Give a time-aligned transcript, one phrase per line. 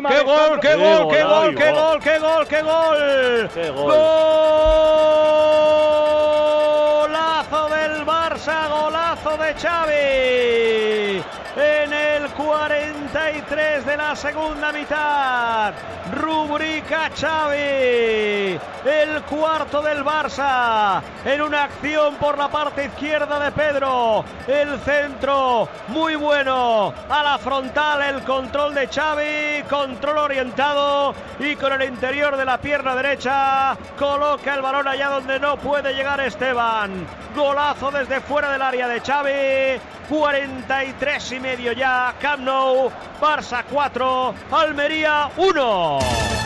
[0.00, 0.08] encima.
[0.08, 3.50] ¡Qué gol, qué gol, qué gol, qué gol, qué gol, qué gol!
[3.54, 3.94] ¡Qué gol!
[7.10, 11.22] ¡Golazo del Barça, golazo de Xavi!
[11.56, 15.74] En el 43 de la segunda mitad,
[16.12, 18.39] rubrica Xavi,
[19.02, 25.68] el cuarto del Barça, en una acción por la parte izquierda de Pedro, el centro
[25.88, 31.14] muy bueno, a la frontal el control de Xavi, control orientado.
[31.38, 35.94] Y con el interior de la pierna derecha coloca el balón allá donde no puede
[35.94, 37.06] llegar Esteban.
[37.34, 44.34] Golazo desde fuera del área de Xavi, 43 y medio ya, Camp Nou, Barça 4,
[44.50, 46.39] Almería 1.